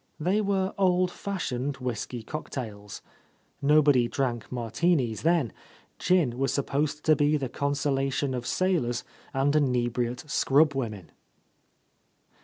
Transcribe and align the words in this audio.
They 0.19 0.41
were 0.41 0.73
old 0.79 1.11
fashioned 1.11 1.77
whiskey 1.77 2.23
cocktails. 2.23 3.03
Nobody 3.61 4.07
drank 4.07 4.51
Martinis 4.51 5.21
then; 5.21 5.53
gin 5.99 6.39
was 6.39 6.51
supposed 6.51 7.05
to 7.05 7.15
be 7.15 7.37
the 7.37 7.49
consolation 7.49 8.33
of 8.33 8.47
sailors 8.47 9.03
and 9.31 9.55
in 9.55 9.71
ebriate 9.73 10.23
scrub 10.27 10.73
women. 10.73 11.11